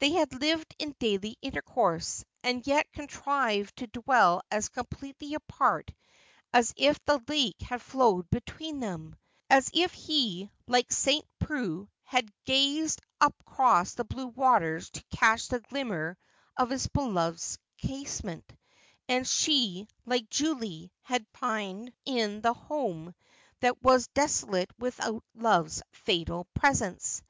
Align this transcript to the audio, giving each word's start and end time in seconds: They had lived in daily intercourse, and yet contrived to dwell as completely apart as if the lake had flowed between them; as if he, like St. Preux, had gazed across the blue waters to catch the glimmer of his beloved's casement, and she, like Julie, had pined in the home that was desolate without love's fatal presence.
They 0.00 0.10
had 0.10 0.38
lived 0.38 0.74
in 0.78 0.94
daily 0.98 1.38
intercourse, 1.40 2.26
and 2.42 2.66
yet 2.66 2.92
contrived 2.92 3.74
to 3.78 3.86
dwell 3.86 4.42
as 4.50 4.68
completely 4.68 5.32
apart 5.32 5.94
as 6.52 6.74
if 6.76 7.02
the 7.06 7.22
lake 7.26 7.58
had 7.62 7.80
flowed 7.80 8.28
between 8.28 8.80
them; 8.80 9.16
as 9.48 9.70
if 9.72 9.94
he, 9.94 10.50
like 10.66 10.92
St. 10.92 11.24
Preux, 11.38 11.88
had 12.04 12.30
gazed 12.44 13.00
across 13.18 13.94
the 13.94 14.04
blue 14.04 14.26
waters 14.26 14.90
to 14.90 15.02
catch 15.10 15.48
the 15.48 15.60
glimmer 15.60 16.18
of 16.54 16.68
his 16.68 16.86
beloved's 16.88 17.58
casement, 17.78 18.54
and 19.08 19.26
she, 19.26 19.88
like 20.04 20.28
Julie, 20.28 20.92
had 21.00 21.32
pined 21.32 21.94
in 22.04 22.42
the 22.42 22.52
home 22.52 23.14
that 23.60 23.82
was 23.82 24.08
desolate 24.08 24.70
without 24.78 25.24
love's 25.34 25.80
fatal 25.94 26.46
presence. 26.52 27.22